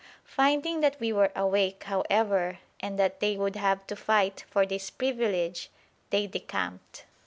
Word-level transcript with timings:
Finding 0.25 0.79
that 0.79 0.99
we 0.99 1.13
were 1.13 1.31
awake, 1.35 1.83
however, 1.83 2.57
and 2.79 2.97
that 2.97 3.19
they 3.19 3.37
would 3.37 3.55
have 3.55 3.85
to 3.85 3.95
fight 3.95 4.45
for 4.49 4.65
this 4.65 4.89
privilege, 4.89 5.69
they 6.09 6.25
decamped. 6.25 7.05